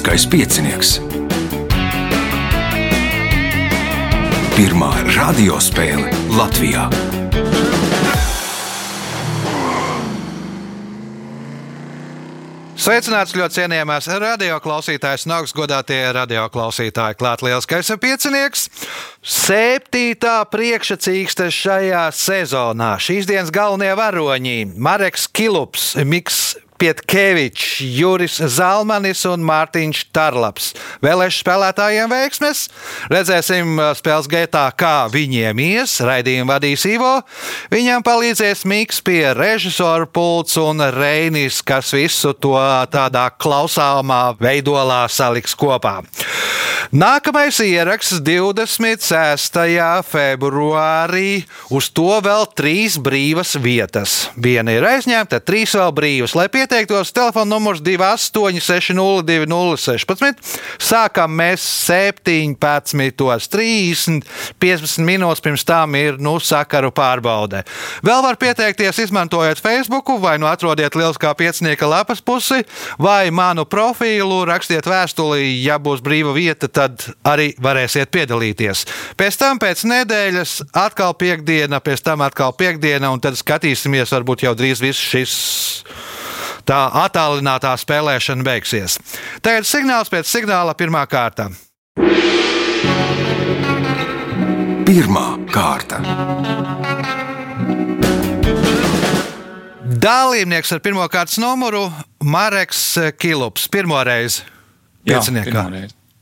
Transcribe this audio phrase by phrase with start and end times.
[0.00, 0.90] Lieliskais piecinieks.
[4.56, 6.86] Pirmā radiospēle Latvijā.
[12.80, 17.20] Sveicināts ļoti cienījamās radioklausītājas, un augstgadātie radioklausītāji.
[17.20, 18.70] Klāt lielskais piecinieks.
[19.20, 22.94] Septītā priekšsacīkste šajā sezonā.
[22.96, 30.70] Šīs dienas galvenie varoņi- Mareks Kilups, Miks Pietkevičs, Juris Zalmanis un Mārtiņš Tarlaps.
[31.04, 32.62] Vēlēšu spēlētājiem veiksmes.
[33.12, 35.98] Redzēsim uh, spēles gaitā, kā viņiem ies.
[36.00, 37.12] Raidījumu vadīs Ivo.
[37.68, 42.56] Viņam palīdzēs Miks pie režisora pults un Reinis, kas visu to
[42.88, 45.98] tādā klausāmā veidolā saliks kopā.
[46.90, 49.60] Nākamais ieraksts 26.
[50.10, 51.44] februārī.
[51.70, 54.14] Uz to vēl trīs brīvas vietas.
[54.34, 56.34] Viena ir aizņemta, trīs vēl brīvas.
[56.34, 60.34] Lai pieteiktos, telefona numurs 28602016.
[60.78, 64.22] Sākam mēs 17.30.
[64.62, 67.66] 15 minūtes pirms tam ir nu, sakaru pārbaude.
[68.06, 72.62] Vēl var pieteikties, izmantojot Facebook, vai nu atrodiet lieliskā piecinieka lapas pusi,
[73.02, 78.86] vai manu profilu, rakstiet vēstuli, ja būs brīva vieta, tad arī varēsiet piedalīties.
[79.18, 84.54] Pēc tam pēc nedēļas atkal piekdiena, pēc tam atkal piekdiena, un tad skatīsimies, varbūt jau
[84.54, 85.34] drīz viss šis
[86.70, 88.98] tā attālinātā spēlēšana beigsies.
[89.42, 91.50] Tagad signāls pēc signāla pirmā kārta.
[94.86, 96.00] Pirmā kārta.
[100.00, 101.88] Dalībnieks ar pirmā kārtas numuru
[102.22, 102.82] Mareks
[103.20, 103.66] Kilups.
[103.70, 104.46] Pirmo reizi
[105.08, 105.66] pieciniekā.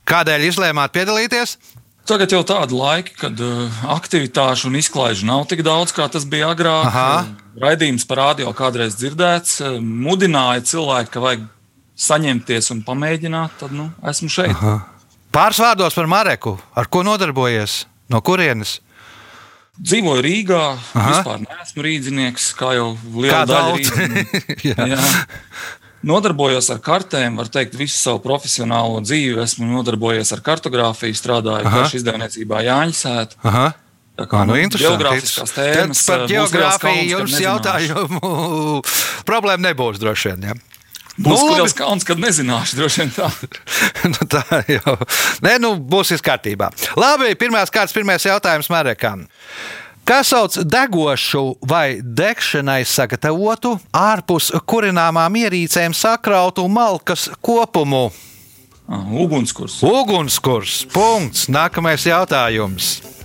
[0.08, 1.58] Kādēļ izlēmāt piedalīties?
[2.08, 6.48] Tagad jau tāda laika, kad uh, aktivitāšu un izklaižu nav tik daudz, kā tas bija
[6.54, 6.88] agrāk.
[6.88, 7.26] Aha.
[7.60, 11.44] Raidījums par radio kādreiz dzirdēts, uh, mudināja cilvēku, ka vajag
[11.98, 13.58] saņemties un pamēģināt.
[13.60, 14.54] Tad nu, esmu šeit.
[14.56, 14.78] Aha.
[15.36, 16.56] Pāris vārdos par Mareku.
[16.72, 17.82] Ar ko nodarbojies?
[18.08, 18.78] No kurienes?
[19.78, 20.62] Dzīvoju Rīgā,
[20.98, 21.10] Aha.
[21.12, 24.24] vispār neesmu rīznieks, kā jau liela Kā daļa.
[24.72, 24.86] Jā.
[24.94, 25.02] Jā.
[26.06, 29.41] Nodarbojos ar kartēm, var teikt, visu savu profesionālo dzīvi.
[29.42, 33.38] Esmu nodarbojies ar kartogrāfiju, strādāju pašu izdevniecībā Jāņasēt.
[33.42, 33.66] Aha.
[34.19, 36.00] Tā kā nu, geogrāfiskās Tad tēmas.
[36.06, 38.31] par eh, geogrāfiju jums jautājumu
[39.28, 40.48] problēma nebūs droši vien.
[40.48, 40.56] Ja?
[41.19, 42.78] Būs Nu, liels kauns, kad nezināšu.
[42.78, 43.28] Droši vien tā.
[44.15, 44.97] nu, tā jau
[45.47, 46.70] Nē, nu, būs viss kārtībā.
[46.98, 49.26] Labi, pirmās kārtas, pirmais jautājums Marekam.
[50.08, 58.06] Kā sauc degošu vai degšanai sagatavotu, ārpus kurināmām ierīcēm sakrautu malkas kopumu?
[58.88, 59.82] Ah, Ugunskurs.
[59.84, 60.78] Ugunskurs.
[60.94, 61.44] Punkts.
[61.52, 63.17] Nākamais jautājums.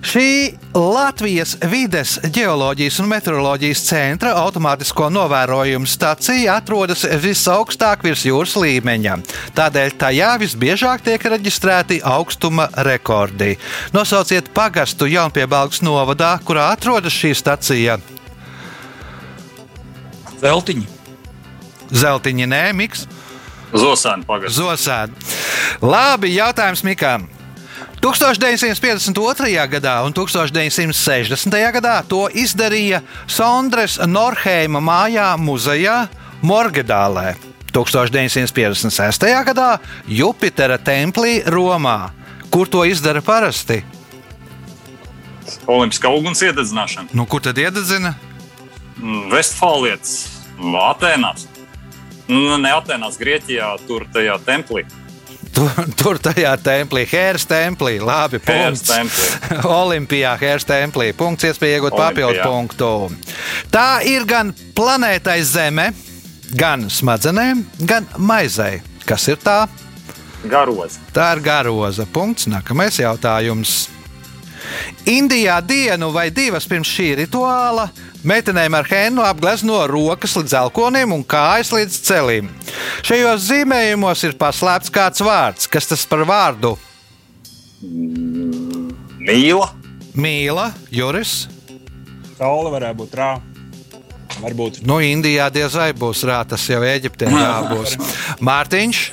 [0.00, 9.18] Šī Latvijas vides, geoloģijas un meteoroloģijas centra automātisko novērojumu stacija atrodas visaugstāk virs jūras līmeņa.
[9.58, 13.58] Tādēļ tajā visbiežāk tiek reģistrēti augstuma rekordi.
[13.92, 17.98] Nosauciet pagastu Jaunpiebalgas novadā, kurā atrodas šī stacija.
[20.40, 20.86] Zeltiņi.
[21.92, 23.04] Zeltiņa nē, Miks.
[23.76, 24.56] Zosēna pagasts.
[24.56, 25.12] Zosēna.
[25.84, 27.28] Labi, jautājums Mikam.
[28.00, 29.66] 1952.
[29.74, 31.56] gadā un 1960.
[31.76, 36.08] gadā to izdarīja Sondres Norheima mājā muzejā
[36.42, 37.34] Morgedālē.
[37.72, 39.28] 1956.
[39.46, 42.10] gadā Jupitera templī Romā.
[42.50, 43.84] Kur to izdara parasti?
[45.70, 47.12] Olimpiskā uguns iededzināšana.
[47.14, 48.14] Nu, kur tad iededzina?
[49.30, 50.26] Vestfālietis,
[50.58, 51.46] Atēnās.
[52.30, 54.84] Nu, ne Atēnās, Grieķijā, tur tajā templī.
[55.54, 57.96] Tur, tur tajā templī, Hēras templī.
[58.02, 58.86] Labi, punkts.
[58.86, 59.58] templī.
[59.82, 61.10] Olimpijā, Hēras templī.
[61.16, 62.90] Punkts, iespēja iegūt papildu punktu.
[63.74, 65.90] Tā ir gan planētai Zeme,
[66.54, 68.80] gan smadzenēm, gan maizei.
[69.06, 69.64] Kas ir tā?
[70.48, 71.00] Garozi.
[71.12, 72.06] Tā ir garoza.
[72.08, 72.46] Punkts.
[72.48, 73.88] Nākamais jautājums.
[75.08, 77.88] Indijā dienu vai divas pirms šī rituāla
[78.26, 82.50] meitenēm ar hēnu apglezno rokas līdz elkonim un kājas līdz celim.
[83.06, 85.68] Šajos zīmējumos ir paslēpts kāds vārds.
[85.70, 86.74] Kas tas par vārdu?
[89.20, 89.70] Mīla.
[90.20, 91.46] Mīla, Juris.
[92.36, 93.30] Saula varētu būt rā.
[94.40, 97.96] Varbūt Nu, Indijā diez vai būs rā, tas jau Eģiptē jābūs.
[98.50, 99.06] Mārtiņš,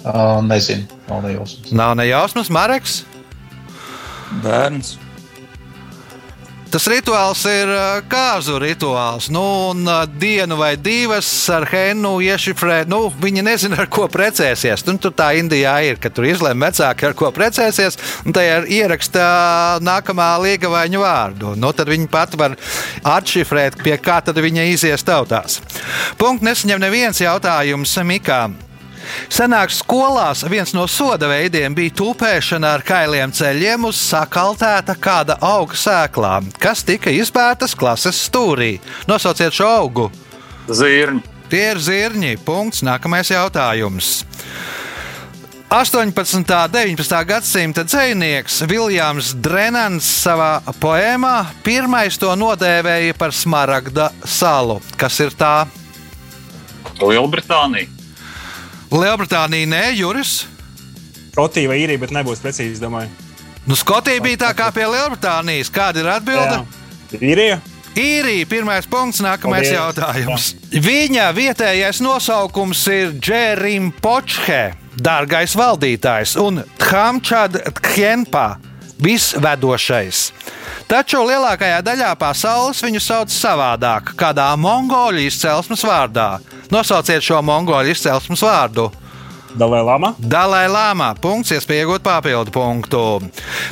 [0.00, 1.72] Uh, nezinu, nav nejausmas.
[1.76, 2.94] nav nejausmas, Mareks.
[4.40, 4.94] Bērns.
[6.70, 7.70] Tas rituāls ir
[8.06, 9.26] kāzu rituāls.
[9.34, 9.88] Nu, un
[10.22, 12.84] dienu vai divas ar Hennu iešifrē.
[12.86, 14.86] Nu, viņi nezina, ar ko precēsies.
[14.86, 19.26] Nu, tur tā Indijā ir, ka tur izlēma vecāki, ar ko precēsies, un tajā ieraksta
[19.82, 21.56] nākamā liegavaņu vārdu.
[21.58, 22.54] Nu, tad viņi pat var
[23.18, 25.58] atšifrēt, pie kā tad viņa izies tautās.
[26.22, 28.69] Punkts nesaņem neviens jautājums Mikām.
[29.30, 35.78] Senāk skolās viens no soda veidiem bija tupēšana ar kailiem ceļiem uz sakaltēta kāda auga
[35.78, 38.76] sēklā, kas tika izbērtas klases stūrī.
[39.10, 40.10] Nosauciet šo augu!
[40.70, 41.22] Zirņi.
[41.50, 42.36] Tie ir zirņi.
[42.46, 42.84] Punkts.
[42.86, 44.20] Nākamais jautājums.
[45.70, 46.34] 18.
[46.38, 47.24] un 19.
[47.26, 54.80] gadsimta dzinieks Viljams Drenans savā poēmā pirmais to nodēvēja par smaragda salu.
[54.98, 55.68] Kas ir tā?
[56.98, 57.99] Lielbritānija.
[58.90, 60.44] Lielbritānija, nē, Juris.
[61.30, 63.10] Skotija vai īrija, bet nebūs precīzi, domāju.
[63.68, 65.70] Nu, Skotija bija tā kā pie Lielbritānijas.
[65.70, 66.56] Kāda ir atbilde?
[66.58, 67.20] Jā.
[67.20, 67.60] Īrija.
[67.98, 69.76] Īrija, pirmais punkts, nākamais Paldies.
[69.76, 70.48] jautājums.
[70.70, 78.60] Viņa vietējais nosaukums ir Džerim Počhe, dārgais valdītājs, un Thamčad Thenpa,
[79.02, 80.30] visvedošais.
[80.90, 86.38] Taču lielākajā daļā pasaules viņu sauc savādāk, kādā mongoļu izcelsmes vārdā.
[86.70, 88.90] Nosauciet šo mongoļu izcelsmes vārdu.
[89.58, 90.12] Dalai Lama.
[90.18, 91.10] Dalai Lama.
[91.18, 93.00] Punkts, iespēja iegūt papildu punktu.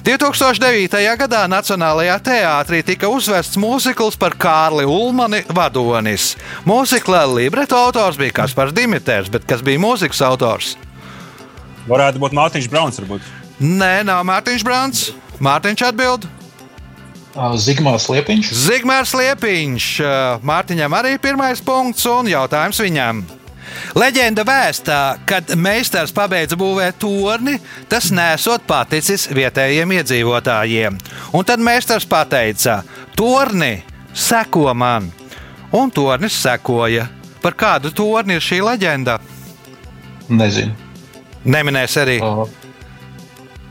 [0.06, 0.98] 2009.
[1.20, 6.32] gadā Nacionālajā teātrī tika uzvests mūzikls par Kārli Ulmani Vadonis.
[6.66, 10.74] Mūzikla libreto autors bija Kaspars Dimiters, bet kas bija mūzikas autors?
[11.88, 12.98] Varētu būt Mārtiņš Brauns.
[12.98, 13.30] Varbūt.
[13.62, 15.06] Nē, nav Mārtiņš Brants.
[15.38, 16.26] Mārtiņš atbild.
[17.58, 18.52] Zigmārs Liepiņš.
[18.66, 19.88] Zigmārs Liepiņš.
[20.46, 23.22] Mārtiņam arī pirmais punkts un jautājums viņam.
[23.98, 27.58] Leģenda vēstā, kad meistars pabeidza būvēt torni,
[27.88, 30.98] tas nesot paticis vietējiem iedzīvotājiem.
[31.36, 32.80] Un tad meistars pateica:
[33.16, 33.82] Torni,
[34.14, 35.12] seko man!
[35.72, 37.06] Un tornis sekoja.
[37.42, 39.18] Par kādu torni ir šī leģenda?
[40.32, 40.72] Nezinu.
[41.44, 42.16] Neminēs arī.
[42.24, 42.48] Ā,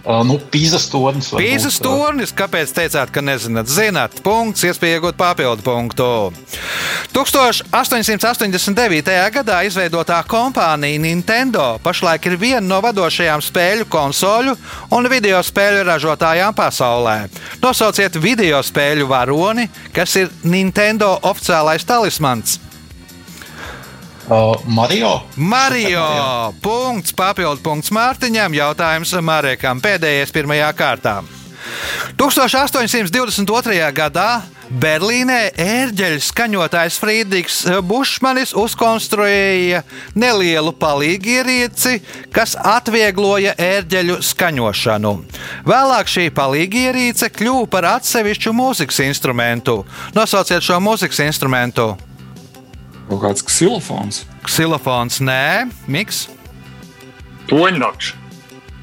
[0.07, 1.33] Nu, Pīzas tornis.
[1.35, 1.39] ā.
[1.83, 3.67] tornis, kāpēc teicāt, ka nezināt?
[3.67, 6.31] Zināt, punkts, iespēja iegūt papildu punktu.
[7.11, 9.11] 1889.
[9.35, 14.55] gadā izveidotā kompānija Nintendo pašlaik ir viena no vadošajām spēļu konsoļu
[14.95, 17.17] un video spēļu ražotājām pasaulē.
[17.63, 22.66] Nosauciet video spēļu varoni, kas ir Nintendo oficiālais talismans.
[24.27, 25.21] Ā, Mario.
[25.35, 26.03] Mario.
[26.59, 28.57] Punkts, papildu punkts Mārtiņam.
[28.57, 31.21] Jautājums Māriekam pēdējais pirmajā kārtā.
[32.19, 33.87] 1822.
[33.95, 34.29] gadā
[34.67, 39.79] Berlīnē ērģeļu skaņotājs Friedrichs Bušmanis uzkonstruēja
[40.19, 42.01] nelielu palīgierīci,
[42.35, 45.13] kas atviegloja ērģeļu skaņošanu.
[45.71, 49.79] Vēlāk šī palīgierīce kļuva par atsevišķu mūzikas instrumentu.
[50.17, 51.93] Nosauciet šo mūzikas instrumentu.
[53.07, 54.23] Kaut kāds ksilofons.
[54.43, 56.25] Ksilofons, nē, miks.
[57.47, 58.09] Toņdakš.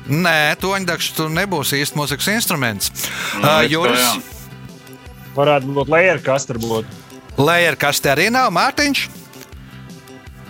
[0.09, 2.91] Nē, toņdakšs tur nebūs īsti mūzikas instruments.
[3.41, 3.65] Nu, Uh.
[3.69, 4.07] Juris,
[5.35, 6.87] Varētu būt Lejer, kas tur būtu.
[7.37, 9.09] Lējer, kas te arī nav, Mārtiņš?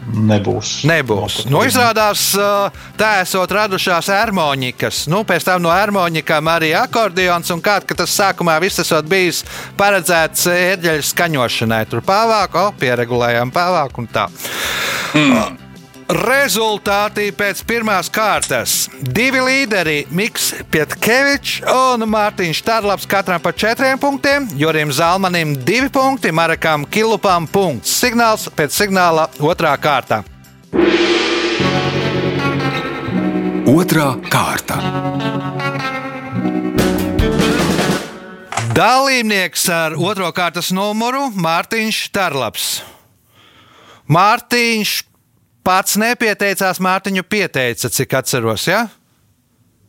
[0.05, 0.73] Nebūs.
[0.89, 1.39] Nebūs.
[1.49, 2.27] Nu, izrādās,
[3.01, 5.05] tā esot radušās harmonikas.
[5.11, 9.43] Nu, pēc tam no harmonikām arī akordeons, un kā ka tas sākumā viss esot bijis
[9.81, 11.83] paredzēts ērģeļu skaņošanai.
[11.91, 14.29] Tur pavāku, oh, pieregulējām pavāku un tā.
[15.15, 15.63] Mm.
[16.05, 18.91] Rezultāti pēc pirmās kārtas.
[19.01, 26.33] Divi līderi, Mikls Pietkevičs un Mārtiņš Tarlaps, katram pa četriem punktiem, Jurim Zalmanim divi punkti,
[26.33, 27.95] Marakam Kilupam punkts.
[28.02, 30.21] Signāls pēc signāla otrā kārta.
[33.64, 34.76] Otra kārta.
[38.76, 42.69] Dalībnieks ar otro kārtas numuru Mārtiņš Tarlaps.
[44.05, 45.13] Mārtiņš
[45.64, 48.66] pats nepieteicās, Mārtiņu pieteica, cik atceros.
[48.68, 48.85] Ja?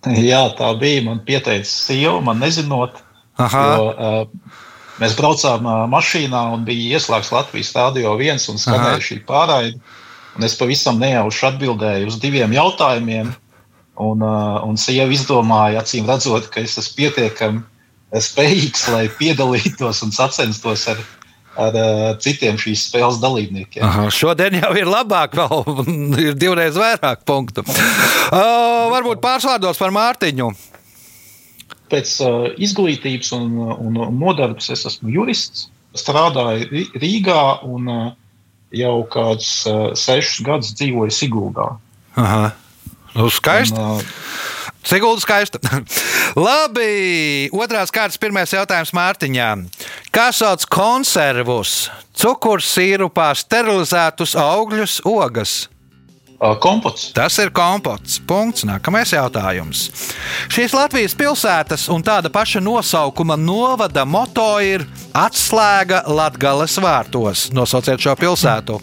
[0.05, 1.03] Jā, tā bija.
[1.07, 3.01] Man pieteica sieva, man nezinot.
[3.41, 3.63] Aha.
[3.75, 4.63] Jo, uh,
[5.01, 9.03] mēs braucām uh, mašīnā un bija ieslēgts Latvijas Rādio 1 un skanēja Aha.
[9.03, 9.81] šī pārraide.
[10.35, 13.33] Un es pavisam nejauši atbildēju uz diviem jautājumiem.
[14.03, 17.63] Un, uh, un sieva izdomāja, acīm redzot, ka es esmu pietiekami
[18.11, 20.99] spējīgs, lai piedalītos un sacenstos ar,
[21.59, 23.83] ar uh, citiem šīs spēles dalībniekiem.
[23.85, 25.63] Aha, šodien jau ir labāk, vēl
[26.27, 27.63] ir divreiz vairāk punktu.
[27.65, 30.49] Uh, varbūt pārsvārdos par Mārtiņu.
[31.91, 35.67] Pēc uh, izglītības un, un, un nodarbes es esmu jurists.
[35.95, 38.05] Strādāju Rī- Rīgā un uh,
[38.75, 41.69] jau kādus uh, sešus gadus dzīvoju Siguldā.
[42.19, 42.49] Aha.
[43.15, 43.79] Nu, skaisti.
[43.79, 45.59] Un, uh, Sigulda skaista.
[46.45, 47.47] Labi.
[47.55, 49.63] Otrās kārtas pirmais jautājums Mārtiņām.
[50.15, 55.55] Kā sauc konservus, cukursīrupā sterilizētus augļus, ogas?
[56.63, 57.09] Kompots.
[57.15, 58.21] Tas ir kompots.
[58.23, 58.63] Punkts.
[58.63, 59.89] Nākamais jautājums.
[60.51, 67.47] Šīs Latvijas pilsētas un tāda paša nosaukuma novada moto ir atslēga Latvijas vārtos.
[67.51, 68.79] Nosauciet šo pilsētu.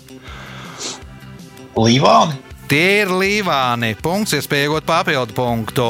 [1.80, 2.42] Līvāni.
[2.68, 3.94] Tie ir līvāni.
[4.04, 5.88] Punkts, iespējot papildu punktu.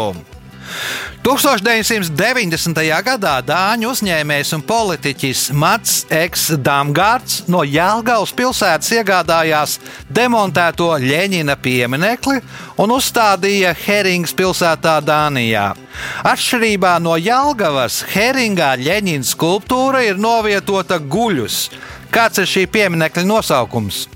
[1.23, 2.83] 1990.
[3.07, 9.77] gadā Dāņu uzņēmējs un politiķis Mats Eks Damgārds no Jālgavas pilsētas iegādājās
[10.11, 12.41] demontēto Ļeņina pieminekli
[12.83, 15.69] un uzstādīja Heringas pilsētā Dānijā.
[16.27, 21.69] Atšķirībā no Jālgavas, Heringā Ļeņina skulptūra ir novietota guļus.
[22.13, 24.07] Kāds ir šī pieminekļa nosaukums?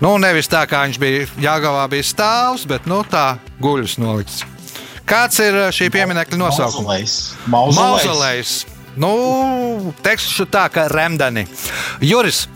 [0.00, 4.46] Nu, nevis tā kā viņš bija Jāgavā, bija stāvs, bet nu, tā guļus nolikts.
[5.08, 7.34] Kāds ir šī pieminiekta nosaukums?
[7.50, 8.54] Mauzolejs.
[9.00, 9.10] Nu,
[10.04, 11.46] teikšu tā, ka remdeni.
[12.02, 12.46] Juris,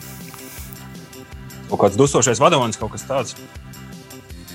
[1.70, 3.34] Kaut kāds dusošais vadonis, kaut kas tāds.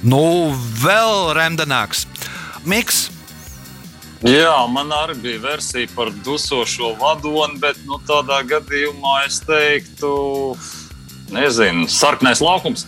[0.04, 0.54] nu,
[0.84, 2.06] vēl remdenāks.
[2.64, 3.10] Miks,
[4.20, 10.58] Jā, man arī bija versija par dusošo vadoni, bet nu, tādā gadījumā es teiktu,
[11.32, 12.84] nezinu, sarkanais laukums.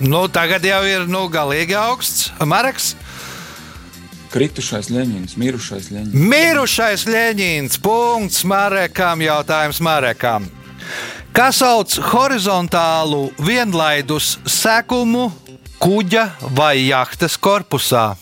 [0.00, 2.32] nu, tagad jau ir nu, galīgi augsts.
[2.42, 2.96] Marks,
[4.34, 6.26] Kritušais Leņķins, mirušais Leņķins.
[6.32, 7.78] mirušais Ļeņins.
[7.78, 10.48] Punkts Marekam, jautājums Marekam.
[11.34, 15.28] Kas sauc horizontālu vienlaidus sekumu
[15.78, 18.16] kuģa vai jahtas korpusā?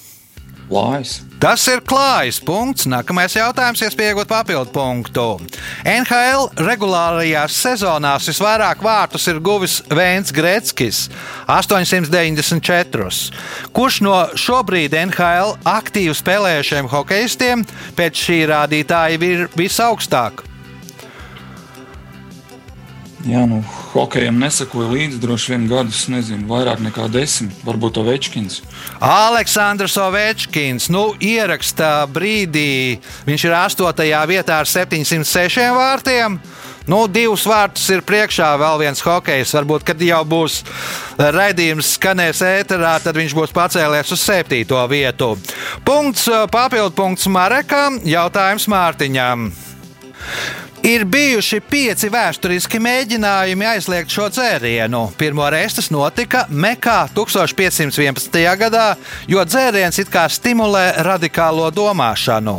[0.73, 1.23] Lājas.
[1.43, 2.85] Tas ir klājs punkts.
[2.87, 5.25] Nākamais jautājums, iespējot papildu punktu.
[5.83, 11.09] NHL regulārajās sezonās visvairāk vārtus ir guvis Vēns Greckis-
[11.59, 13.33] 894.
[13.75, 17.67] Kurš no šobrīd NHL aktīvi spēlējušiem hokeistiem
[17.99, 20.52] pēc šī rādītāja ir visaugstāk?
[23.23, 23.61] Jā, nu,
[23.93, 27.55] hokejam nesakoja līdzi droši vien gadus, nezinu, vairāk nekā desmit.
[27.63, 28.59] Varbūt to Večkins.
[28.99, 32.99] Aleksandrs Ovečkins, nu, ierakstā brīdī
[33.29, 34.03] viņš ir 8.
[34.27, 36.41] vietā ar 706 vārtiem.
[36.91, 39.55] Nu, divus vārtus ir priekšā, vēl viens hokejs.
[39.55, 40.63] Varbūt, kad jau būs
[41.15, 44.67] raidījums skanēs ēterā, tad viņš būs pacēlies uz 7.
[44.91, 45.37] vietu.
[45.87, 49.53] Punkts, papildu punkts Marekam, jautājums Mārtiņam.
[50.83, 55.05] Ir bijuši pieci vēsturiski mēģinājumi aizliegt šo dzērienu.
[55.15, 58.41] Pirmo reizi tas notika Mekā 1511.
[58.59, 58.89] gadā,
[59.31, 62.57] jo dzēriens it kā stimulē radikālo domāšanu.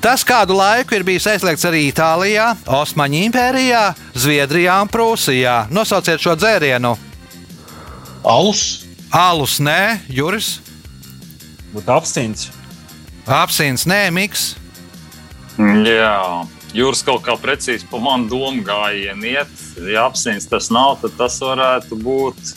[0.00, 3.82] Tas kādu laiku ir bijis aizliegts arī Itālijā, Osmaņu impērijā,
[4.14, 5.56] Zviedrijā un Prūsijā.
[5.74, 6.94] Nosauciet šo dzērienu.
[8.22, 8.62] Alus.
[9.10, 10.60] Alus, nē, Juris,
[11.74, 12.46] Būtu apstīns.
[13.26, 14.52] apsins, nē, miks.
[15.58, 19.52] Jā, jūras kaut kā precīzi pa manu domu gājienu iet.
[19.86, 22.54] Ja apziņas tas nav, tad tas varētu būt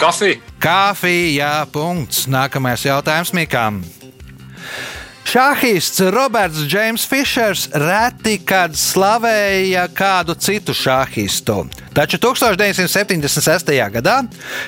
[0.00, 0.40] kafija.
[0.58, 2.26] Kafija, punkts.
[2.30, 3.82] Nākamais jautājums Mikam.
[5.26, 11.64] Šahists Roberts Džeims Fišers reti kad slavēja kādu citu šahistu.
[11.96, 13.72] Taču 1976.
[13.96, 14.20] gadā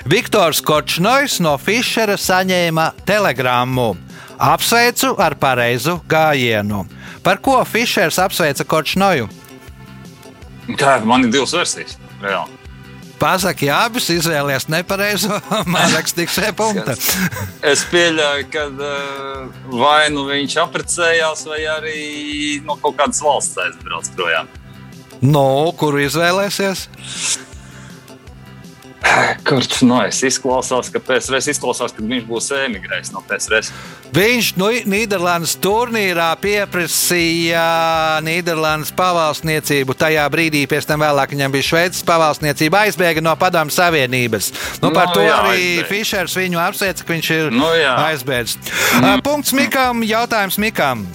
[0.04, 3.92] Viktors Korčnojs no Fišera saņēma telegrammu.
[4.38, 6.84] Apsveicu ar pareizu gājienu.
[7.26, 9.26] Par ko Fišers apsveica Korčnoju?
[10.78, 11.98] Tā man ir divas versijas.
[12.22, 12.54] Reāli.
[13.18, 15.40] Pasaki, abas izvēlējās nepareizo,
[15.74, 16.94] Marks tiksē punkta.
[17.66, 21.98] Es pieļauju, ka uh, vai nu viņš apprecējās, vai arī
[22.62, 24.46] no kaut kādas valsts aizbrauc projām.
[25.18, 26.86] No, kuru izvēlēsies?
[29.48, 33.70] Kurš no es izklausās, ka PSRS izklausās, ka viņš būs emigrējis no PSRS.
[34.14, 37.62] Viņš no Nīderlandes turnīrā pieprasīja
[38.26, 39.94] Nīderlandes pavalsniecību.
[39.98, 44.50] Tajā brīdī, pēc tam vēlāk viņam bija Šveices pavalsniecība, aizbēga no Padomu Savienības.
[44.82, 45.88] Nu, par Nu, to jā, arī aizbēga.
[45.92, 47.94] Fišers viņu apsveica, ka viņš ir Nu, jā.
[48.10, 48.58] aizbēdzis.
[48.98, 49.22] Mm.
[49.24, 51.06] Punkts Mikam, jautājums Mikam.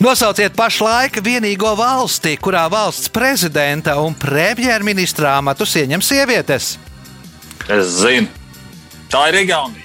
[0.00, 6.76] Nosauciet pašlaik vienīgo valsti, kurā valsts prezidenta un premjerministra amatus ieņem sievietes.
[7.68, 8.28] Es zinu,
[9.12, 9.84] tā ir Igaunija.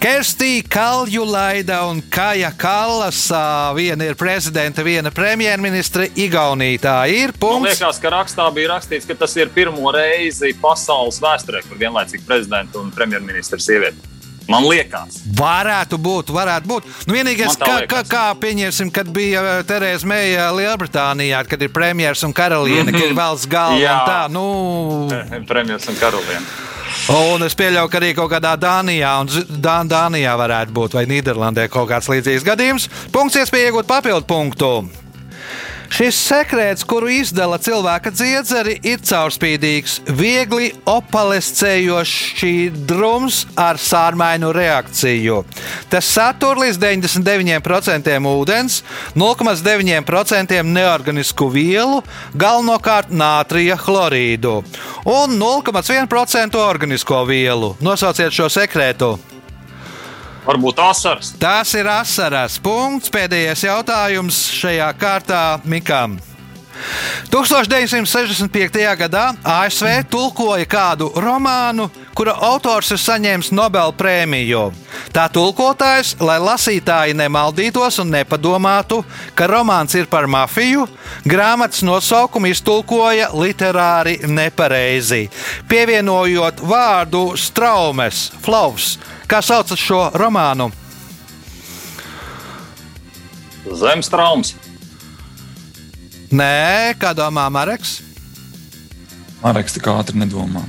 [0.00, 3.74] Kerstī, Kaljulaida un Kaja Kallasā.
[3.76, 6.06] Viena ir prezidenta, viena premjerministra.
[6.16, 7.34] Igaunija tā ir.
[7.34, 7.74] Man Punkts.
[7.74, 12.80] liekas, ka rakstā bija rakstīts, ka tas ir pirmo reizi pasaules vēsturē, kur vienlaicīgi prezidents
[12.80, 14.08] un premjerministrs sieviete.
[14.50, 16.88] Man liekas, Varētu būt, varētu būt.
[17.06, 21.70] Nu, vienīgais, Man kā, kā, kā pieņemsim, kad bija uh, Terēza Meija Lielbritānijā, kad ir
[21.76, 24.00] premjerministrs un karaliene, kad ir valsts galva Jā.
[24.08, 24.18] tā.
[24.32, 24.48] Nu,
[25.52, 26.69] premjerministrs un karaliene.
[27.14, 29.30] Un es pieļauju, ka arī kaut kādā Dānijā, un
[29.62, 32.88] Dā- Dānijā varētu būt, vai Nīderlandē kaut kāds līdzīgs gadījums.
[33.12, 34.72] Punkts, iespēja iegūt papildu punktu.
[35.90, 45.40] Šis sekrets, kuru izdala cilvēka dziedzeri, ir caurspīdīgs, viegli opalescējošs šķīdrums ar sārmainu reakciju.
[45.90, 48.78] Tas satur līdz 99% ūdens,
[49.18, 51.98] 0,9% neorganisku vielu,
[52.38, 54.60] galvenokārt nātrija chlorīdu
[55.10, 57.74] un 0,1% organisko vielu.
[57.82, 59.16] Nosauciet šo sekretu!
[60.50, 61.30] Varbūt asaras.
[61.38, 62.58] Tās ir asaras.
[62.62, 63.12] Punkts.
[63.14, 66.18] Pēdējais jautājums šajā kārtā Mikam.
[67.30, 68.78] 1965.
[68.98, 74.70] gadā ASV tulkoja kādu romānu, kura autors ir saņēmis Nobela prēmiju.
[75.14, 79.02] Tā tulkotājs, lai lasītāji nemaldītos un nepadomātu,
[79.36, 80.88] ka romāns ir par mafiju,
[81.28, 85.26] grāmatas nosaukumu iztulkoja literāri nepareizi,
[85.70, 88.96] pievienojot vārdu straumes, flaus.
[89.30, 90.66] Kā sauc šo romānu?
[93.78, 94.56] Zemstrāms.
[96.34, 98.00] Nē, kā domā Marks?
[99.40, 100.64] Mareks tik ātri nedomā.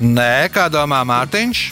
[0.00, 1.64] Nē, kā domā Mārtiņš?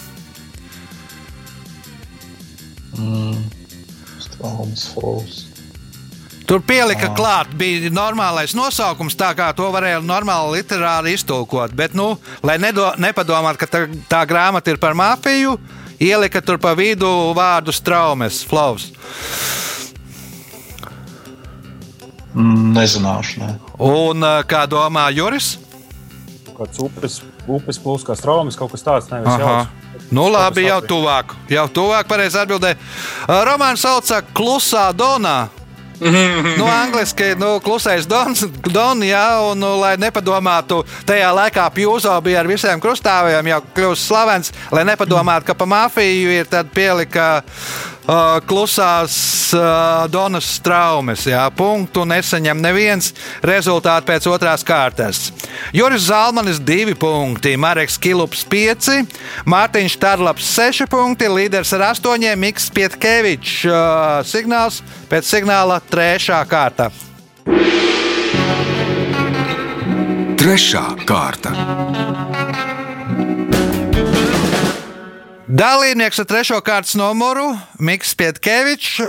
[4.27, 5.48] Strāms, Flaus.
[6.49, 11.75] Tur pielika klāt, bija normālais nosaukums, tā kā to varēja normāli literāri iztulkot.
[11.77, 15.59] Bet, nu, lai nedo, nepadomātu, ka tā, tā grāmata ir par mafiju,
[16.01, 18.89] ielika tur pa vidu vārdu straumes, flaus.
[22.33, 23.51] Mm, Nezināšu, ne.
[23.85, 25.59] Un ā, kā domā Juris?
[26.57, 29.13] Kāds upes, upes plūs, kā straumes, kaut kas tāds.
[29.13, 29.77] Nevis jauks.
[30.09, 31.37] Nu, labi, jau tuvāk.
[31.53, 32.73] Jau tuvāk, pareizi atbildē.
[33.45, 35.51] Romāns sauca Klusā Donā.
[36.59, 42.43] Nu, angliski, nu, klusais Dons, Don, jā, un, nu, lai nepadomātu, tajā laikā Pjūzo bija
[42.43, 47.29] ar visiem krustāviem, jau kļūst slavens, lai nepadomātu, ka pa mafiju ir tad pielika
[48.49, 49.15] klusās
[49.53, 53.11] uh, Donas traumas, jā, punktu nesaņem neviens
[53.45, 55.29] rezultāti pēc otrās kārtas.
[55.77, 58.89] Juris Zalmanis 2 punkti, Mareks Kilups 5,
[59.45, 64.81] Mārtiņš Tarlaps 6 punkti, līderis ar 8, Miks Pietkevičs uh, signāls
[65.13, 66.41] pēc signāla 3.
[66.49, 66.89] kārta.
[70.39, 72.18] Trešā kārta.
[75.59, 77.49] Dalībnieks ar trešo kārtas numuru-
[77.87, 79.01] Mikls Pietkevičs.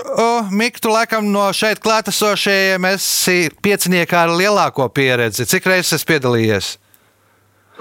[0.50, 5.46] Mikls, tu laikam no šeit klātesošajiem esi pieciniekā ar lielāko pieredzi.
[5.46, 6.72] Cik reizes esi piedalījies?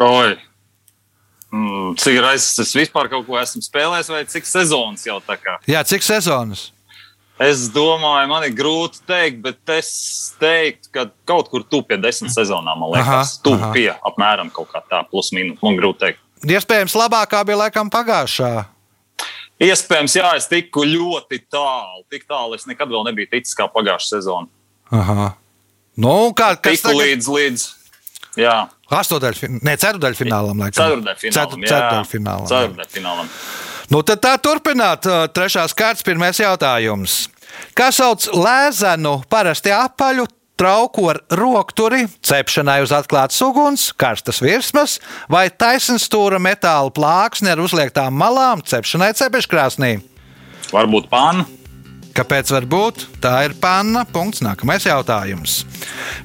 [0.04, 0.36] Oi.
[1.48, 5.56] Mm, cik reizes es vispār kaut ko esmu spēlējis, vai cik sezonas jau tā kā?
[5.64, 6.68] Jā, cik sezonas?
[7.40, 12.36] Es domāju, man ir grūti pateikt, bet es teiktu, ka kaut kur tuvu pie desmit
[12.36, 15.56] sezonām, man liekas, tuvu pie apmēram kaut kā tā, plus mīnus.
[15.62, 16.24] Man grūti pateikt.
[16.46, 18.52] Iespējams, labākā bija laikam pagājušā.
[19.58, 22.04] Iespējams, jā, es tiku ļoti tālu.
[22.12, 24.46] Tik tālu es nekad vēl nebiju ticis kā pagājušā sezona.
[24.94, 25.32] Aha.
[25.98, 27.00] Nu, kā, kas Tiku tagad?
[27.02, 27.64] līdz, līdz
[28.38, 28.54] jā,
[28.88, 30.60] Astotādaļfinālam, ne ceturdaļfinālam.
[30.78, 31.64] ceturdaļfinālam.
[31.66, 32.46] Ceturdaļfinālam.
[32.48, 33.32] Ceturdaļfinālam.
[33.90, 35.08] Nu, tad tā turpināt.
[35.10, 37.26] uh, Trešās kārtas, pirmais jautājums.
[37.76, 44.98] Kā sauc lēzenu, parasti apaļu, trauku ar rokturi, cepšanai uz atklātas uguns, karstas virsmas
[45.30, 49.92] vai taisnstūra metāla plāksne ar uzliektām malām, cepšanai cepeškrāsnī?
[50.74, 51.46] Varbūt pāna.
[52.18, 53.04] Kāpēc var būt?
[53.22, 54.00] Tā ir panna.
[54.02, 54.40] Punkts.
[54.42, 55.60] Nākamais jautājums.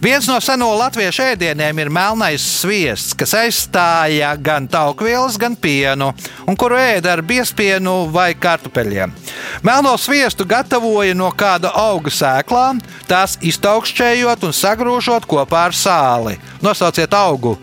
[0.01, 6.07] Viens no seno latviešu ēdieniem ir melnais sviests, kas aizstāja gan taukvielas, gan pienu,
[6.49, 9.13] un kuru ēda ar biespienu vai kartupeļiem.
[9.61, 16.39] Melno sviestu gatavoja no kāda auga sēklām, tās iztaukšķējot un sagrūžot kopā ar sāli.
[16.65, 17.53] Nosauciet augu.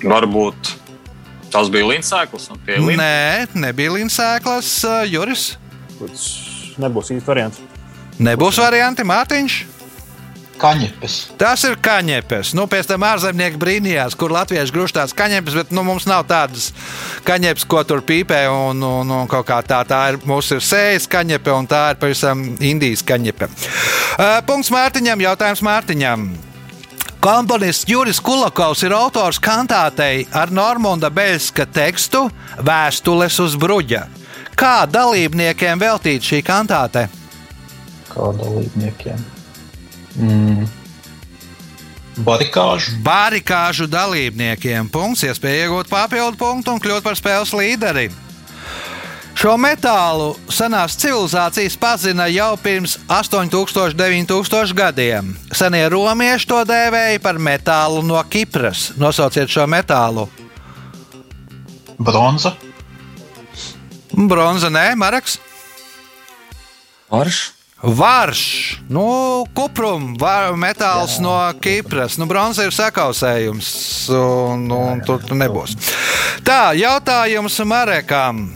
[0.00, 0.72] Varbūt
[1.54, 1.86] tas bija
[2.66, 2.96] tie līnci.
[2.98, 5.52] Nē, nebija līntsēklas, uh, Juris.
[6.74, 7.58] Kurš nebūs īsti variants.
[8.18, 9.56] Nebūs varianti, Mārtiņš.
[10.58, 11.14] Kaņepes.
[11.38, 12.50] Tas ir kaņepes.
[12.54, 16.72] Nu, pēc tam ārzemnieki brīnījās, kur latvieši grūž tādas kaņepes, bet nu, mums nav tādas
[17.26, 18.40] kaņepes, ko tur pīpē.
[18.50, 22.42] Un, un, un kaut kā tā, tā ir mūsu sējas kaņepe, un tā ir pavisam
[22.58, 23.50] Indijas kaņepe.
[23.50, 26.26] Uh, punkts Mārtiņam, jautājums Mārtiņam.
[27.22, 32.26] Komponists Juris Kulakovs ir autors kantātei ar Normunda Beļska tekstu
[32.66, 34.06] Vēstules uz bruģa.
[34.58, 37.08] Kā dalībniekiem veltīt šī kantāte?
[38.10, 39.24] Kā dalībniekiem?
[40.22, 40.66] Mm.
[42.24, 42.94] Barikāžu.
[43.02, 48.10] Barikāžu dalībniekiem punkts, iespēja iegūt papildu punktu un kļūt par spēles līderi.
[49.34, 55.32] Šo metālu senās civilizācijas pazina jau pirms 8000, 9000 gadiem.
[55.50, 58.92] Senie romieši to dēvēja par metālu no Kipras.
[58.96, 60.28] Nosauciet šo metālu.
[61.98, 62.54] Bronza.
[64.14, 65.38] Bronza, nē, Maraks.
[67.10, 67.42] Varš.
[67.84, 68.40] Varš,
[68.88, 70.16] nu, kuprums,
[70.56, 71.20] metāls Jā.
[71.20, 73.68] no Kipras, nu, bronza ir sakausējums,
[74.16, 75.76] un, un tur nebūs.
[76.46, 78.46] Tā, jautājums Marekam.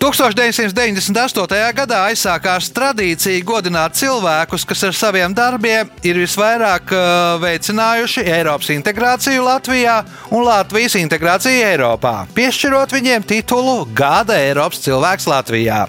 [0.00, 1.72] 1998.
[1.76, 7.02] gadā aizsākās tradīcija godināt cilvēkus, kas ar saviem darbiem ir visvairāk uh,
[7.42, 9.98] veicinājuši Eiropas integrāciju Latvijā
[10.32, 15.84] un Latvijas integrāciju Eiropā, piešķirot viņiem titulu Gada Eiropas cilvēks Latvijā.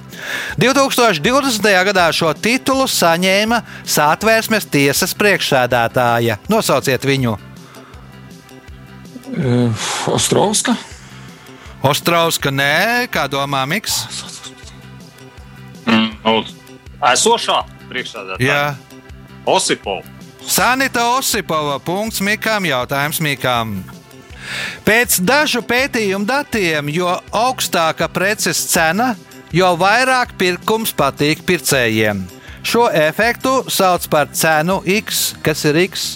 [0.59, 1.71] 2020.
[1.91, 6.41] gadā šo titulu saņēma Sātvērsmes tiesas priekšsēdētāja.
[6.51, 7.39] Nosauciet viņu!
[9.31, 10.75] Uh, Ostrovska.
[11.81, 14.03] Ostrauska nē, kā domā Miks?
[15.89, 16.33] Mm, nu,
[17.09, 18.75] esošā priekšsēdētāja.
[19.49, 20.05] Osipova.
[20.45, 21.79] Sanita Osipova.
[21.81, 22.65] Punkts Mikam.
[22.69, 23.79] Jautājums Mikam.
[24.85, 29.15] Pēc dažu pētījumu datiem, jo augstāka preces cena,
[29.53, 32.25] jo vairāk pirkums patīk pircējiem.
[32.61, 36.11] Šo efektu sauc par cenu X, kas ir X.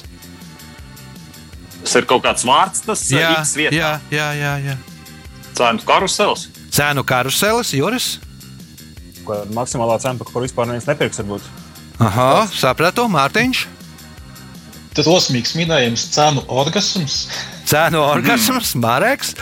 [1.82, 3.78] Tas ir kaut kāds vārds, tas ir X vietā.
[3.78, 4.60] Jā, jā, jā.
[4.70, 4.84] jā.
[5.56, 6.50] Cēnu karuselis.
[6.76, 8.08] Cēnu karuselis, Juris.
[9.56, 11.48] Maksimālā cena, par kuru vispār neviens nepirks, varbūt.
[12.04, 13.64] Aha, sapratu, Mārtiņš.
[14.96, 17.26] Drosmīgs minējums, cenu orgasms.
[17.68, 18.84] Cēnu orgasms, mm.
[18.84, 19.34] Mareks.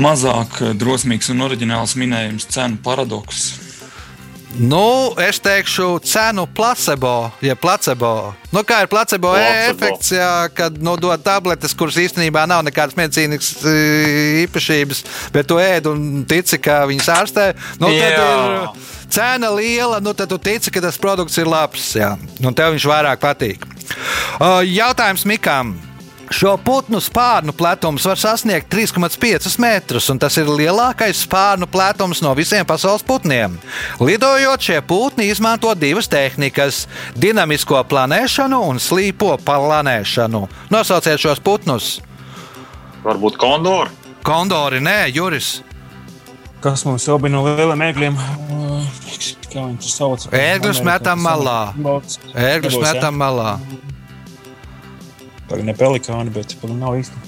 [0.00, 3.59] Mazāk drosmīgs un oriģināls minējums, cenu paradoks.
[4.58, 8.34] Nu, es teikšu, cenu placebo, ja placebo.
[8.50, 9.70] Nu, kā ir placebo, placebo.
[9.70, 13.74] efekts, jā, kad nu, dod tabletes, kuras īstenībā nav nekādas medicīnas e,
[14.42, 17.46] īpašības, bet tu ēd un tici, ka viņas ārstē.
[17.78, 22.16] Nu, tad ir cena liela, nu, tad tu tici, ka tas produkts ir labs, jā,
[22.42, 23.68] un tev viņš vairāk patīk.
[24.66, 25.76] Jautājums Mikam.
[26.30, 32.30] Šo putnu spārnu platums var sasniegt 3,5 metrus, un tas ir lielākais spārnu platums no
[32.38, 33.56] visiem pasaules putniem.
[33.98, 36.86] Lidojot, šie putni izmanto divas tehnikas-
[37.22, 40.46] dinamisko planēšanu un slīpo planēšanu.
[40.70, 42.00] Nosauciet šos putnus.
[43.02, 43.90] Varbūt kondori.
[44.22, 45.62] Kondori, nē, Juris.
[46.60, 48.16] Kas mums jau bija no lieliem ēgļiem?
[49.50, 50.26] Kā viņi to sauc?
[50.30, 51.74] Ēgļus metam malā.
[52.34, 53.58] Ēgļus metam malā.
[55.50, 57.26] Tagad ne pelikāni, bet nav īsti.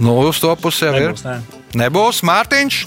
[0.00, 1.26] Nu, uz to jau Nebūs, ir.
[1.28, 1.36] nē.
[1.84, 2.84] Nebūs Mārtiņš.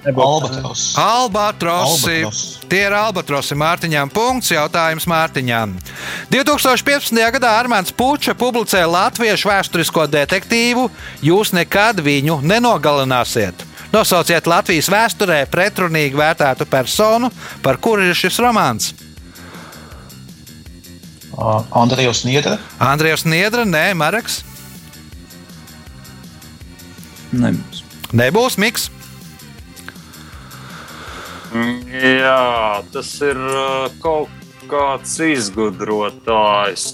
[0.00, 0.94] Albatros.
[0.96, 2.24] Albatrosi.
[2.24, 2.40] Albatros.
[2.70, 4.08] Tie ir albatrosi Mārtiņām.
[4.08, 4.48] Punkts.
[4.54, 5.74] Jautājums Mārtiņām.
[6.32, 7.20] 2015.
[7.36, 10.88] gadā Armāns Puča publicēja latviešu vēsturisko detektīvu
[11.20, 13.66] Jūs nekad viņu nenogalināsiet.
[13.92, 17.28] Nosauciet Latvijas vēsturē pretrunīgi vērtētu personu,
[17.60, 18.94] par kuru ir šis romāns.
[21.30, 22.58] Uh, Andrejs Niedra.
[22.82, 24.40] Andrejs Niedra, nē, Marks.
[27.30, 27.84] Nebūs.
[28.10, 28.88] Nebūs Miks.
[31.50, 34.30] Mm, Jā, tas ir uh, kaut
[34.70, 36.84] kāds izgudrotājs.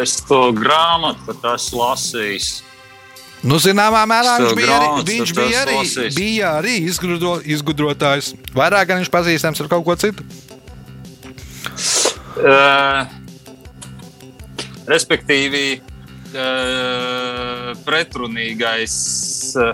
[0.00, 2.50] Es to grāmatu pat esmu lasījis.
[3.42, 6.14] Nu, zināmā mērā viņš bija arī, grāmatas viņš tu bija arī, lasījis?
[6.14, 8.30] bija arī izgudro, izgudrotājs.
[8.54, 10.24] Vairāk gan viņš pazīstams ar kaut ko citu.
[12.38, 13.02] Uh,
[14.90, 15.64] respektīvi,
[16.32, 18.96] uh, pretrunīgais
[19.60, 19.72] uh,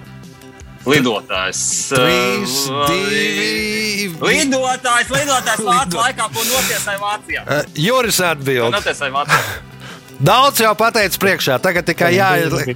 [0.89, 1.63] lidotājs.
[1.93, 4.13] Trīs, Uh, divi.
[4.21, 7.43] Lidotājs, lidotājs Vācijā laikā, ko notiesāja Vācijā.
[7.47, 8.73] Uh, Juris atbild.
[8.77, 9.43] notiesāja Vācijā?
[10.29, 12.73] Daudz jau pateicis priekšā, tagad tikai jāieliek.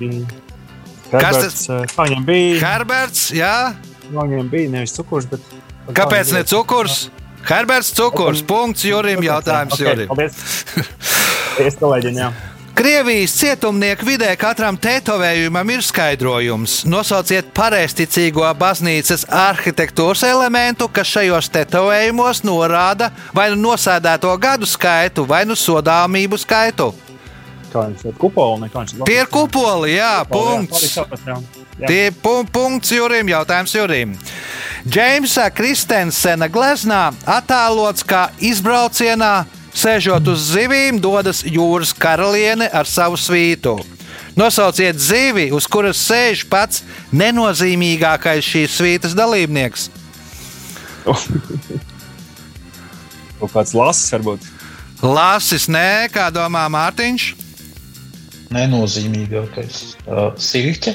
[1.11, 2.61] Kas Kas tas- viņam bija?
[2.63, 3.75] Herberts, jā.
[4.13, 5.43] Viņam bija nevis cukurs, bet.
[5.93, 7.09] Kāpēc ne cukurs?
[7.49, 8.41] Herberts, cukurs.
[8.47, 9.19] Punkts Jurim.
[9.27, 10.09] Jautājums Okay, Jurim.
[11.53, 11.75] paldies.
[11.75, 12.33] Es kolēģiem, jā.
[12.73, 16.79] Krievijas cietumnieku vidē katram tetovējumam ir skaidrojums.
[16.89, 25.45] Nosauciet pareizticīgo baznīcas arhitektūras elementu, kas šajos tetovējumos norāda vai nu nosēdēto gadu skaitu, vai
[25.45, 26.89] nu sodāmību skaitu.
[27.73, 29.05] Kā viņš ir kupoli, ne kā viņš ir.
[29.09, 30.99] Tie ir kupoli, jā, punkts.
[31.87, 34.13] Tie ir pu punkts Jurim, jautājums Jurim.
[34.89, 39.35] Džeimsa Kristensena gleznā attēlots kā izbraucienā,
[39.75, 43.79] sēžot uz zivīm, dodas jūras karaliene ar savu svītu.
[44.37, 46.83] Nosauciet zivi, uz kuras sēž pats
[47.13, 49.91] nenozīmīgākais šīs svītas dalībnieks.
[53.43, 54.47] Kaut kāds lasis varbūt.
[55.03, 57.33] Lasis, nē, kā domā Mārtiņš.
[58.55, 59.97] Nenozīmīgākais.
[60.07, 60.95] Uh, Sīviķe.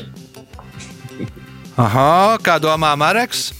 [1.78, 3.52] Aha, kā domā Mareks?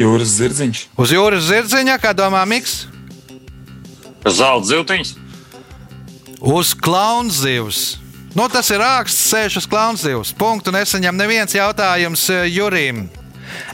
[0.00, 0.86] Jūras zirdziņš.
[0.96, 2.86] Uz jūras zirdziņa, kā domā Miks?
[4.28, 5.14] Zelta ziltiņš.
[6.40, 7.98] Uz klaunzivs.
[8.36, 10.30] Nu, tas ir āksts, sēž uz klaunzivs.
[10.38, 13.08] Punktu nesaņem neviens jautājums eh, Jurim.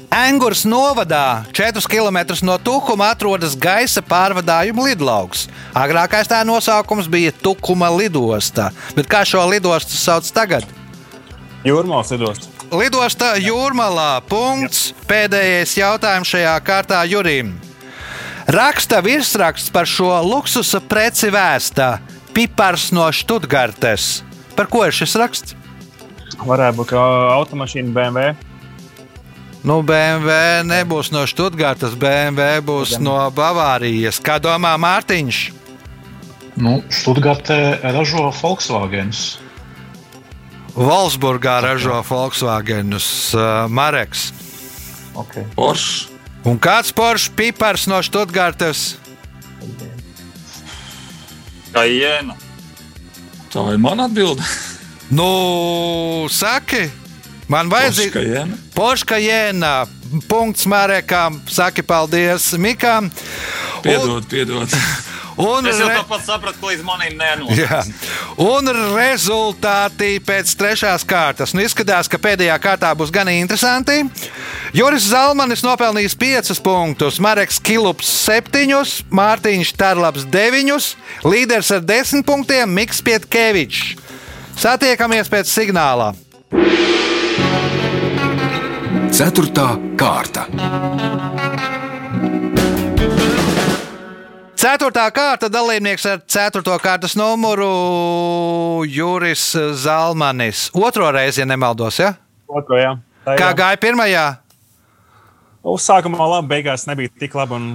[0.09, 5.45] Angurs novadā 4 km no Tukuma atrodas gaisa pārvadājuma lidlauks.
[5.77, 10.65] Agrākais tā nosaukums bija Tukuma lidosta, bet kā šo lidostu sauc tagad?
[11.67, 12.49] Jūrmālas lidost.
[12.73, 14.23] Lidosta Jūrmalā.
[14.31, 14.93] Punkts.
[15.07, 17.55] Pēdējais jautājums šajā kārtā Jurim.
[18.47, 21.97] Raksta virsraksts par šo luksusa preci vēstā
[22.31, 24.21] Pipars no Študgartes.
[24.55, 25.57] Par ko ir šis raksts?
[26.47, 27.03] Varētu būt kā
[27.35, 28.37] automašīna BMW.
[29.67, 34.23] Nu, BMW nebūs no Študgartes, BMW būs no Bavārijas.
[34.23, 35.43] Kā domā Mārtiņš?
[36.63, 39.11] Nu, Stuttgartē ražo Volkswagen.
[40.77, 44.31] Volksburgā ražo Volkswagenus uh, Mareks.
[45.17, 45.49] Okay.
[45.57, 46.16] Porsche.
[46.47, 48.95] Un kāds Porsche pipars no Študgartes?
[51.75, 52.37] Kā jēna.
[53.51, 54.47] Tā ir mana atbilde.
[55.11, 56.85] Nu, saki,
[57.51, 59.75] man vajadzīga Porsche Cayenne.
[60.31, 61.41] Punkts Marekam.
[61.51, 63.11] Saki paldies Mikam.
[63.83, 64.71] Piedod, piedod.
[65.37, 67.59] Un, Es jau re- tāpat sapratu, ka līdz manim nenonāks.
[67.61, 67.83] Jā.
[68.41, 71.53] Un rezultāti pēc trešās kārtas.
[71.53, 73.99] Nu, izskatās, ka pēdējā kārtā būs gan interesanti.
[74.77, 80.89] Juris Zalmanis nopelnījis 5 punktus, Mareks Kilups 7, Mārtiņš Tarlaps 9,
[81.29, 83.93] līderis ar 10 punktiem Miks Pietkevičs.
[84.57, 86.15] Satiekamies pēc signāla.
[89.17, 89.69] Ceturtā
[90.01, 90.47] kārta.
[94.67, 97.69] Ceturtā kārta dalībnieks ar ceturto kārtas numuru
[98.91, 99.45] Juris
[99.79, 100.65] Zalmanis.
[100.75, 102.17] Otro reizi, ja nemaldos, ja?
[102.51, 102.97] Otro, jā.
[103.23, 103.55] Tā, Kā jā.
[103.61, 104.25] gāja pirmajā?
[105.67, 107.69] Uzsākumā labi, beigās nebija tik labi un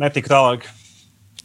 [0.00, 0.64] netika tālāk.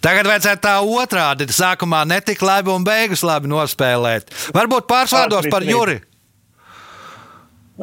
[0.04, 1.50] Tagad vajadzētu tā otrādi.
[1.56, 4.32] Sākumā netika labi un beigas labi nospēlēt.
[4.56, 6.00] Varbūt pārsvārdos par Juri.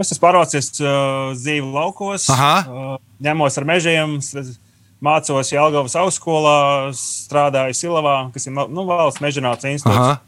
[0.01, 2.53] Es esmu pārvācies uh, dzīvu laukos, Aha.
[2.65, 4.57] uh, ņemos ar mežiem, s-
[5.05, 6.57] mācos Jālgavas augstskolā,
[6.97, 9.97] strādāju Silavā, kas ir nu, valsts mežģināts institūts.
[9.97, 10.19] Aha,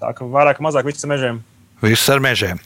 [0.00, 1.38] Tā kā vairāk vai mazāk viss ar mežiem.
[1.80, 2.58] viss ar mežiem.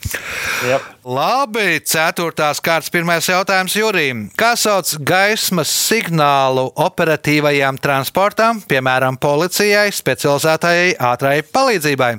[0.67, 0.87] Yep.
[1.07, 4.25] Labi, ceturtās kārtas pirmais jautājums Jurim.
[4.39, 12.13] Kā sauc gaismas signālu operatīvajām transportām, piemēram, policijai, specializētajai ātrai palīdzībai?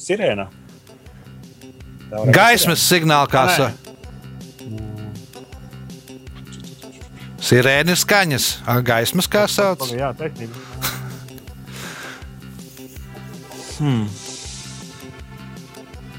[0.00, 0.48] Sirēna.
[2.32, 3.70] Gaismas signāli kā Nē.
[7.42, 7.48] Sauc.
[7.50, 9.82] Sirēnas skaņas, A, gaismas kā sauc.
[9.82, 9.98] sirēna.
[9.98, 10.54] Jā, tehnika.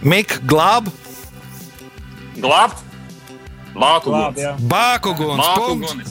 [0.03, 0.89] Mik, glāb,
[2.33, 2.81] Glābt!
[3.73, 4.51] Bāku Labi, jā.
[4.69, 5.39] bāku guns.
[5.41, 5.93] Bāku punkts.
[5.93, 6.09] gunis.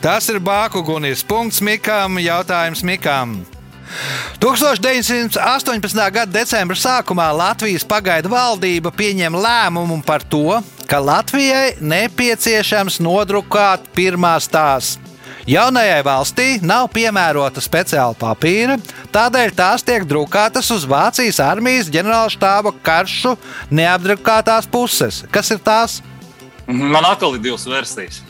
[0.00, 1.22] Tas ir Bāku gunis.
[1.26, 3.40] Punkts Mikam, jautājums Mikam.
[4.38, 6.10] 1918.
[6.14, 14.48] gada decembra sākumā Latvijas pagaidu valdība pieņem lēmumu par to, ka Latvijai nepieciešams nodrukāt pirmās
[14.50, 14.96] tās.
[15.46, 18.76] Jaunajai valstī nav piemērota speciāla papīra,
[19.14, 23.36] tādēļ tās tiek drukātas uz Vācijas armijas ģenerāla štāba karšu
[23.70, 25.22] neapdrukātās puses.
[25.30, 26.00] Kas ir tās?
[26.66, 28.20] Man atkal ir divas versijas.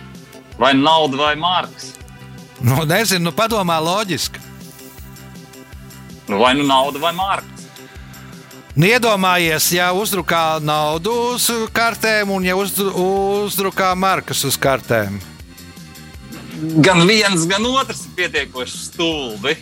[0.60, 1.94] Vai nauda vai markas?
[2.60, 4.40] Nu, nezinu, nu, padomā loģiski.
[6.28, 7.59] Nu, vai nu nauda vai markas?
[8.80, 12.88] Nu, Iedomājies, ja uzdrukā naudu uz kartēm un ja uzdru,
[13.44, 15.18] uzdrukā markas uz kartēm.
[16.80, 19.52] Gan viens, gan otrs ir pietiekoši stulbi.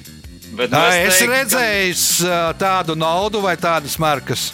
[0.53, 1.97] Bet nu, Tā, es es teiktu, redzēju
[2.31, 4.53] ā, tādu naudu vai tādas markas.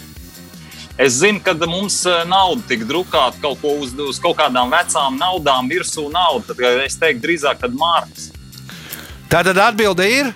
[0.96, 2.00] Es zinu, ka mums
[2.31, 6.57] nauda tika drukāta kaut ko uz, uz kaut kādām vecām naudām, virsū nauda.
[6.57, 8.31] Tad es teiktu, drīzāk, kad markas.
[9.29, 10.33] Tātad atbilde ir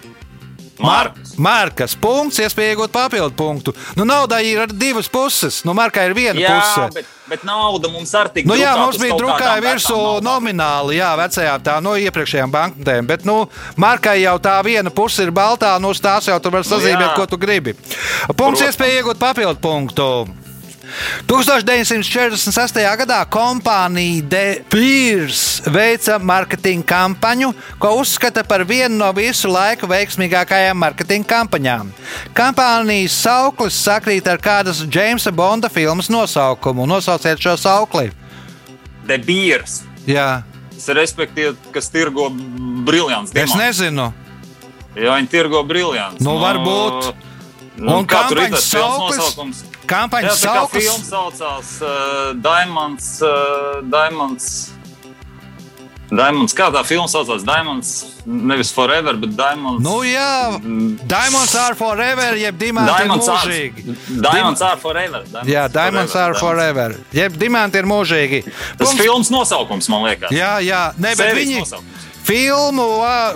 [0.79, 1.28] Markas.
[1.43, 1.95] Markas.
[1.99, 3.75] Punkts, iespēja iegūt papildu punktu.
[3.99, 5.63] Nu, naudai ir divas puses.
[5.67, 6.89] Nu, markai ir viena Jā, puse.
[6.99, 8.51] bet, bet nauda mums arī tika.
[8.51, 13.09] Nu, jā, mums bija drukāja virsū nomināli, jā, vecajām tā no iepriekšējām banknotēm.
[13.09, 13.41] Bet, nu,
[13.81, 17.15] markai jau tā viena puse ir baltā, no tās jau tur var sazīmēt, jā.
[17.17, 17.75] ko tu gribi.
[17.75, 18.67] Punkts, Protams.
[18.69, 20.13] iespēja iegūt papildu punktu.
[21.29, 22.81] 1946.
[23.03, 30.79] gadā kompānija De Beers veica marketinga kampaņu, ko uzskata par vienu no visu laiku veiksmīgākajām
[30.79, 31.93] marketinga kampaņām.
[32.37, 36.87] Kampānijas sauklis sakrīt ar kādas Jamesa Bonda filmas nosaukumu.
[36.89, 38.11] Nosauciet šo saukli.
[39.09, 39.83] De Beers.
[40.09, 40.43] Jā,
[40.79, 42.29] Tas ir respektīvi, kas tirgo
[42.87, 43.33] briljants.
[43.35, 44.13] es nezinu.
[44.95, 46.23] Jā, viņi tirgo briljants.
[46.23, 47.09] Nu, varbūt.
[47.79, 49.63] Nu, Un kā tur ir tas nosaukums?
[49.63, 50.89] Jā, Kampaņas tā kā sauklis.
[50.89, 53.07] filma saucās uh, Diamonds.
[53.23, 54.49] Uh, Diamonds.
[56.09, 57.43] Diamonds, kā tā filma saucās?
[57.45, 57.89] Diamonds,
[58.25, 59.83] nevis forever, bet Diamonds.
[59.85, 60.57] Nu, jā,
[61.05, 63.97] Diamonds are forever, jeb ir Diamonds are, mūžīgi.
[64.25, 65.27] Diamonds are forever.
[65.45, 68.41] Jā, Diamonds are forever, jeb diamanti ir mūžīgi.
[68.49, 70.33] Tas Punkts- filmas nosaukums, man liekas.
[70.33, 72.09] Jā, jā, ne, bet Sērijas viņi nosaukums.
[72.25, 72.89] filmu,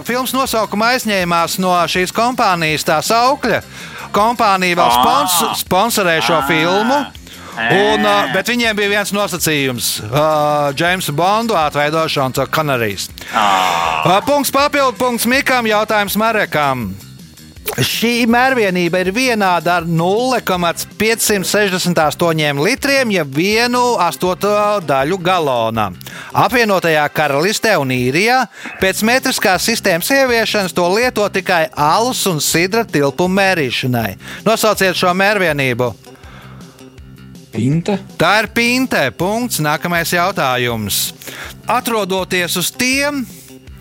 [0.08, 3.60] filmas nosaukumu aizņēmās no šīs kompānijas tā saukļa.
[4.14, 4.94] Kompānija vēl Ā.
[5.00, 6.46] spons, sponsorē šo Ā.
[6.48, 7.02] filmu.
[7.52, 8.32] Un, ā, Ē.
[8.32, 9.88] bet viņiem bija viens nosacījums.
[10.06, 13.10] Uh, Džeimsu Bondu atveido Šons Kanarijas.
[13.28, 16.90] Uh, punkts papildu, punkts Mikam, jautājums Marekam.
[17.72, 24.50] Šī mērvienība ir vienāda ar 0,568 litriem, ja vienu astoto
[24.84, 25.92] daļu galonā.
[26.36, 28.44] Apvienotajā karalistē un īrijā
[28.82, 34.20] pēc metriskās sistēmas ieviešanas to lieto tikai alus un sidra tilpumu mērīšanai.
[34.44, 35.94] Nosauciet šo mērvienību.
[37.52, 37.98] Pinte.
[38.16, 39.00] Tā ir pinte.
[39.16, 39.60] Punkts.
[39.64, 41.12] Nākamais jautājums.
[41.68, 43.26] Atrodoties uz tiem,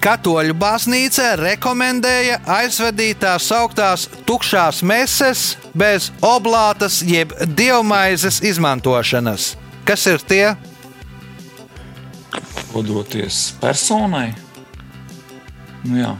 [0.01, 5.43] Katoļu baznīca rekomendēja aizvedīt tās augtās tukšās meses
[5.77, 9.51] bez oblātas jeb dievmaizes izmantošanas.
[9.85, 10.45] Kas ir tie?
[12.71, 14.31] Padoties personai.
[15.85, 16.15] Nu, jā.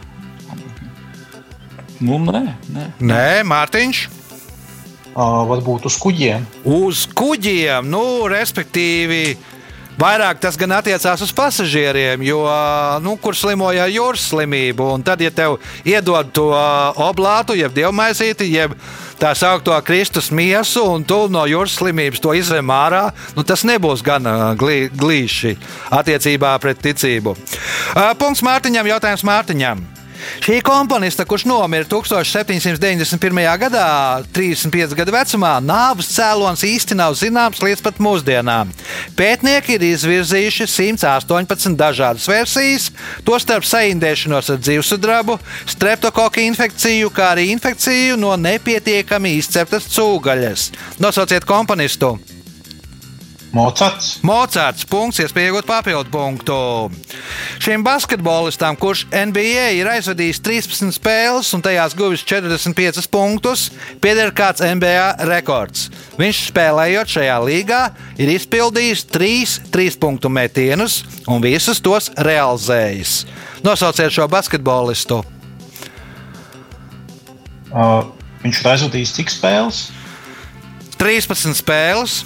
[2.02, 2.44] Nu, nē,
[2.76, 2.86] nē.
[3.02, 4.04] Nē, Mārtiņš.
[5.12, 6.46] Uh, varbūt uz kuģiem.
[6.70, 9.24] Uz kuģiem, nu, respektīvi.
[10.00, 12.40] Vairāk tas gan attiecās uz pasažieriem, jo,
[13.04, 14.88] nu, kur slimoja ar jūras slimību.
[14.96, 16.48] Un tad, ja tev iedod to
[17.04, 18.76] oblātu, jeb dievmaizīti, jeb
[19.22, 24.02] tā saucamo Kristus miesu, un tu no jūras slimības to izvem ārā, nu, tas nebūs
[24.06, 24.26] gan
[24.58, 25.58] glī, glīši
[25.94, 27.36] attiecībā pret ticību.
[27.94, 29.84] Ā, Punkts Mārtiņam, jautājums Mārtiņam.
[30.42, 33.42] Šī komponista, kurš nomira 1791.
[33.62, 33.86] gadā,
[34.34, 38.74] 35 gadu vecumā, nāves cēlonis īsti nav zināms līdz pat mūsdienām.
[39.18, 42.90] Pētnieki ir izvirzījuši 118 dažādas versijas,
[43.28, 45.38] tostarp saindēšanos ar dzīvesudrabu,
[45.70, 50.70] streptokoku infekciju, kā arī infekciju no nepietiekami izceptas cūgaļas.
[51.02, 52.18] Nosauciet komponistu!
[53.52, 54.14] Mocards.
[54.24, 56.56] Mocards, punkts, iespēja iegūt papildu punktu.
[57.60, 63.66] Šim basketbolistam, kurš NBA ir aizvadījis 13 spēles un tajās guvis 45 punktus,
[64.00, 65.90] pieder kāds NBA rekords.
[66.16, 67.82] Viņš spēlējot šajā līgā,
[68.16, 73.26] ir izpildījis trīs trīspunktu metienus un visus tos realizējis.
[73.68, 75.20] Nosauciet šo basketbolistu.
[77.72, 78.08] Uh,
[78.46, 79.90] viņš ir aizvadījis cik spēles?
[81.02, 82.22] 13 spēles,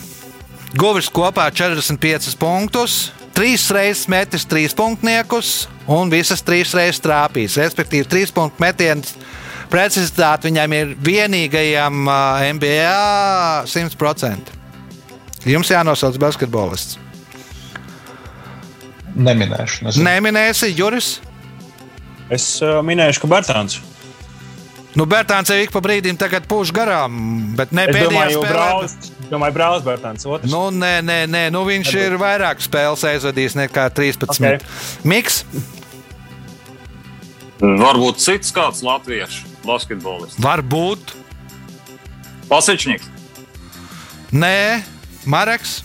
[0.76, 7.60] guvis kopā 45 punktus, trīs reizes metis trīs punktniekus un visas trīs reizes trāpījis.
[7.64, 9.16] Respektīvi, trīs punktu metiens
[9.72, 12.20] precizitāte viņam ir vienīgajam ā,
[12.56, 14.54] NBA 100%.
[15.46, 17.00] Jums jānosauc basketbolists.
[19.16, 19.86] Neminēšu.
[19.86, 20.08] Nezinu.
[20.10, 21.20] Neminēsi Juris.
[22.34, 23.78] Es uh, minēšu, ka Bartāns.
[24.96, 27.16] Nu, Bērtāns jau ik pa brīdim tagad pūš garām,
[27.58, 28.52] bet ne Es pēdējā domāju, spēlē.
[28.54, 28.94] Brauls,
[29.32, 30.24] domāju, Brauls Bartāns.
[30.28, 30.48] Otrs.
[30.52, 31.42] Nu, nē, nē, nē.
[31.52, 34.32] Nu, viņš ir vairāk spēles aizvadījis nekā 13.
[34.32, 34.64] Ok.
[35.04, 35.42] Miks,
[37.60, 40.40] Varbūt cits kāds latviešu basketbolists.
[40.44, 41.14] varbūt.
[42.50, 43.08] Pasečņiks.
[44.36, 44.84] Nē,
[45.26, 45.78] Marks.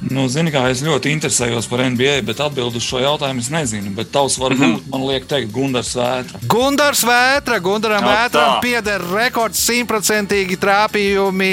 [0.00, 3.92] Nu, zini, kā es ļoti interesējos par NBA, bet atbildēt uz šo jautājumu es nezinu.
[3.98, 6.40] Bet tavs var būt, man liekas, teikt, Gunārs Vētra.
[6.48, 7.58] Gundars Vētra.
[7.60, 11.52] Gundaram No Vētram pieder rekords simtprocentīgi trāpījumi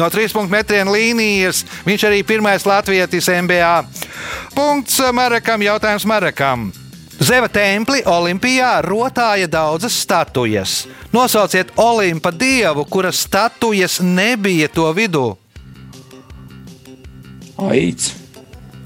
[0.00, 1.62] no trīs punktu metienu līnijas.
[1.86, 3.72] Viņš arī pirmais latvietis NBA.
[4.56, 6.72] Punkts Marakam, jautājums Marakam.
[7.20, 10.88] Zeva templi Olimpijā rotāja daudzas statujas.
[11.12, 15.28] Nosauciet Olimpa dievu, kuras statujas nebija to vidū.
[17.68, 18.14] Aids.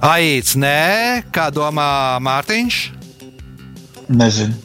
[0.05, 2.79] Aits, nē, kā domā Mārtiņš?
[4.13, 4.59] Nezinu.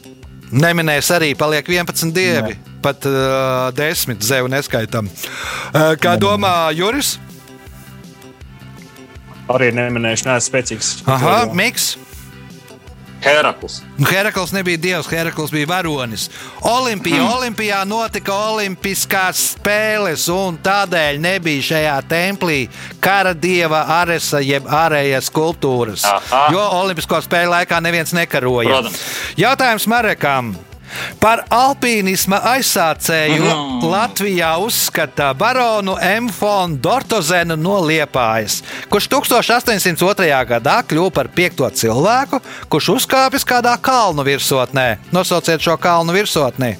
[0.49, 2.55] Neminēs arī, paliek 11 dievi.
[2.57, 2.75] Ne.
[2.81, 5.09] Pat uh, 10 zevu neskaitam.
[5.11, 7.17] Uh, kā domā Juris?
[9.49, 10.91] Arī neminēšu, neesmu spēcīgs.
[11.09, 11.93] Aha, Miks.
[13.23, 13.81] Herakls.
[13.97, 16.29] Nu, Herakls nebija dievs, Herakls bija varonis.
[16.61, 17.33] Olimpija, hmm.
[17.37, 22.61] Olimpijā notika Olimpiskās spēles, un tādēļ nebija šajā templī
[23.03, 26.07] kara dieva aresa jeb ārējas skulptūras.
[26.07, 26.47] Aha.
[26.55, 28.71] Jo Olimpisko spēļu laikā neviens nekaroja.
[28.71, 29.05] Protams.
[29.39, 30.55] Jautājums Marekam.
[31.19, 33.85] Par alpīnisma aizsācēju Mhm.
[33.89, 36.29] Latvijā uzskata baronu M.
[36.29, 40.45] Fonu Dortozenu no Liepājas, kurš 1802.
[40.45, 44.97] gadā kļuva par piekto cilvēku, kurš uzkāpis kādā kalnu virsotnē.
[45.11, 46.77] Nosauciet šo kalnu virsotni.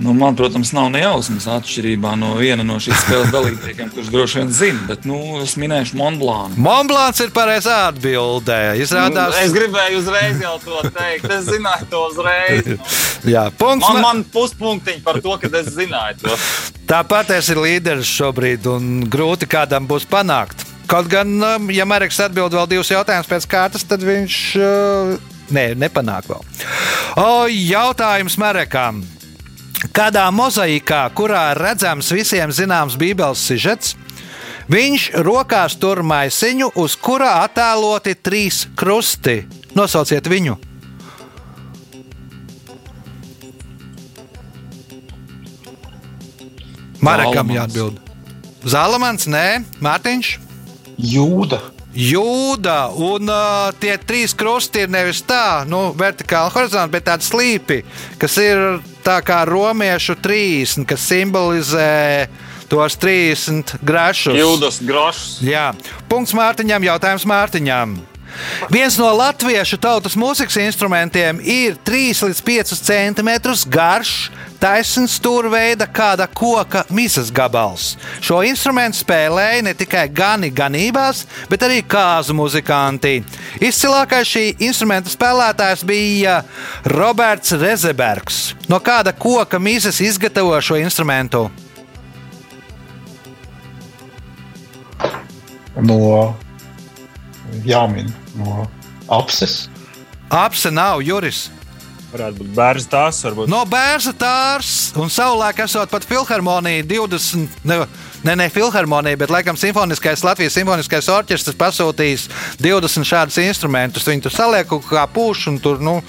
[0.00, 4.38] Nu, man, protams, nav ne jausmas atšķirībā no viena no šīs spēles dalībniekiem, kurš droši
[4.40, 6.56] vien zina, bet nu, es minēšu Monblānu.
[6.56, 8.56] Monblāns ir pareizā atbildē.
[8.80, 11.28] Izrādās, Es gribēju uzreiz jau to teikt.
[11.36, 12.96] Es zināju to uzreiz.
[13.34, 13.84] Jā, punkts.
[13.90, 16.38] Man, ma- man puspunktiņi par to, ka es zināju to.
[16.88, 20.64] Tāpat es ir līderis šobrīd, un grūti kādam būs panākt.
[20.90, 25.12] Kaut gan, um, ja Marks atbild vēl divus jautājumus pēc kārtas, tad viņš uh,
[25.54, 26.40] nē, nepanāk vēl.
[27.20, 29.04] O, jautājums Marekam.
[29.88, 33.94] Kādā mozaīkā, kurā redzams visiem zināms Bībeles sižets,
[34.68, 39.46] viņš rokās tur maisiņu, uz kura attēloti trīs krusti.
[39.72, 40.58] Nosauciet viņu!
[47.00, 47.96] Marekam jāatbild.
[48.68, 50.34] Zalamans, nē, Mārtiņš.
[51.00, 51.79] Jūda.
[51.90, 57.80] Jūda un uh, tie trīs krusti ir nevis tā, nu, vertikāli, horizontāli, bet tādi slīpi,
[58.20, 62.28] kas ir tā kā romiešu trīs, kas simbolizē
[62.70, 64.38] tos 30 grašus.
[64.38, 65.26] Jūdas grošs.
[65.42, 65.72] Jā,
[66.10, 67.98] punkts Mārtiņam, jautājums Mārtiņam.
[68.70, 73.30] Viens no latviešu tautas mūzikas instrumentiem ir 3 līdz 5 cm
[73.72, 77.94] garš, taisns stūrveida kāda koka misas gabals.
[78.20, 83.20] Šo instrumentu spēlēja ne tikai gani ganībās, bet arī kāzu muzikanti.
[83.60, 86.42] Izcilākais šī instrumenta spēlētājs bija
[86.92, 88.42] Roberts Rezebergs.
[88.68, 91.48] No kāda koka misas izgatavo šo instrumentu?
[95.80, 96.36] No
[97.66, 98.66] jāmin no
[99.10, 99.68] apses.
[100.30, 101.48] Apse nav Juris.
[102.10, 103.46] Varētu būt bērns tās, varbūt.
[103.50, 107.60] No bērna tārs un savulaik esot pat filharmonija 20.
[107.70, 107.76] Ne,
[108.26, 112.26] ne, ne filharmonija, bet laikam simfoniskais Latvijas simfoniskais orķestris pasūtījis
[112.58, 114.08] 20 šādus instrumentus.
[114.10, 116.00] Viņi tur saliek kaut kā pūš un tur, nu,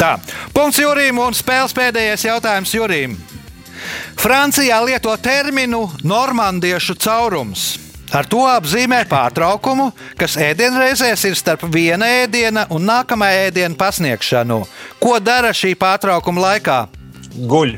[0.00, 0.14] tā.
[0.56, 3.18] Punkts Jurim un spēles pēdējais jautājums Jurim.
[4.16, 7.74] Francijā lieto terminu normandiešu caurums.
[8.14, 9.88] Ar to apzīmē pārtraukumu,
[10.18, 14.60] kas ēdienreizēs ir starp viena ēdiena un nākamā ēdiena pasniegšanu.
[15.02, 16.78] Ko dara šī pārtraukuma laikā?
[17.50, 17.74] Guļ.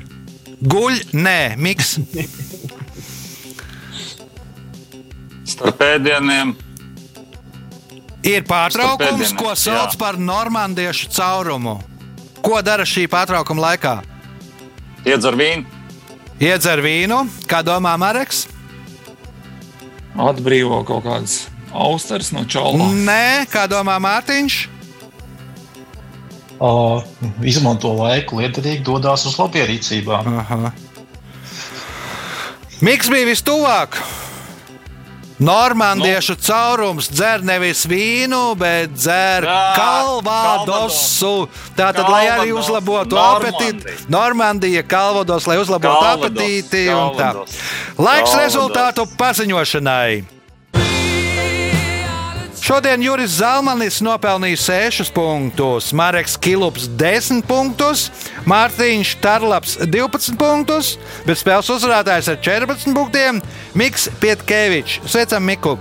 [0.69, 1.97] Guļ, nē, miks.
[5.49, 6.53] Starp pēdieniem.
[8.29, 10.01] Ir pārtraukums, Starp ko ēdieniem, sauc jā.
[10.03, 11.79] par normandiešu caurumu.
[12.45, 13.97] Ko dara šī pārtraukuma laikā?
[15.09, 15.65] Iedzer vīnu.
[16.43, 18.45] Iedzer vīnu, kā domā Mareks?
[20.19, 21.37] Atbrīvo kaut kādas
[21.71, 22.89] austeres no čaula.
[22.91, 24.59] Nē, kā domā Mārtiņš?
[26.59, 27.05] Uh,
[27.47, 30.33] izmanto laiku liederīgi, dodas uz labierīcībām.
[30.43, 30.73] Aha.
[32.83, 34.01] Miks bija vistuvāk.
[35.39, 36.43] Normandiešu nu.
[36.43, 41.49] caurums dzer nevis vīnu, bet dzer kalvadosu.
[41.79, 46.89] Tātad, lai arī uzlabotu apetīti, Normandija, kalvados, lai uzlabotu apetīti.
[47.15, 47.31] tā.
[47.99, 48.43] Laiks Kalvados.
[48.43, 50.38] rezultātu paziņošanai.
[52.69, 58.03] Šodien Juris Zalmanis nopelnīja 6 punktus, Marks Kilups 10 punktus,
[58.45, 60.91] Mārtiņš Tarlaps 12 punktus,
[61.25, 63.41] bet spēles uzvarētājs ar 14 punktiem-
[63.81, 65.01] Miks Pietkevičs.
[65.09, 65.79] Sveicam, Miku!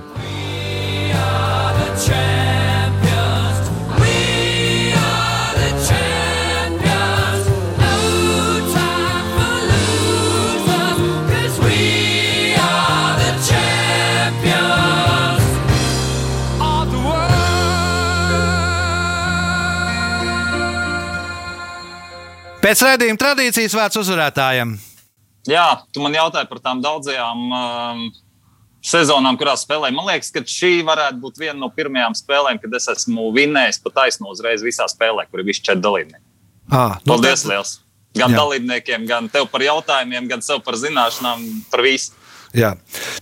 [22.67, 24.73] Pēc raidījuma tradīcijas vārds uzvarētājiem.
[25.47, 28.01] Jā, tu man jautāji par tām daudzajām um,
[28.83, 29.95] sezonām, kurās spēlēju.
[29.95, 33.93] Man liekas, ka šī varētu būt viena no pirmajām spēlēm, kad es esmu vinnējis pa
[34.01, 36.25] taisno uzreiz visā spēlē, kur ir visi četri dalībnieki.
[36.67, 37.77] Ah, nu Paldies tad- liels!
[38.17, 38.33] Gan.
[38.33, 38.41] Jā.
[38.41, 42.16] dalībniekiem, gan tev par jautājumiem, gan sev par zināšanām, par visu.
[42.57, 42.71] Jā.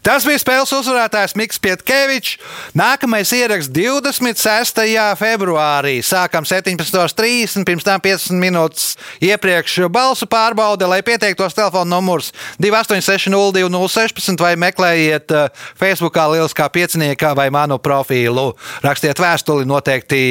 [0.06, 2.38] Tas bija spēles uzvarētājs Mikls Pietkevičs.
[2.78, 4.86] Nākamais ieraksts 26.
[5.20, 5.98] februārī.
[6.06, 8.94] Sākam 17.30, pirms tam 15 minūtes
[9.26, 12.32] iepriekš balsu pārbaude, lai pieteiktos telefona numurs
[12.64, 18.54] 286-0216 vai meklējiet eh, Facebookā Lieliskā pieciniekā vai manu profilu.
[18.86, 20.24] Rakstiet vēstuli, noteikti,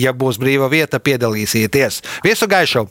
[0.00, 2.02] ja būs brīva vieta, piedalīsieties.
[2.24, 2.88] Visu gaišu!